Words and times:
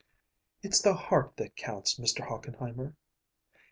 "It's 0.63 0.81
the 0.81 0.95
heart 0.95 1.37
that 1.37 1.55
counts, 1.55 1.99
Mr. 1.99 2.25
Hochenheimer." 2.25 2.95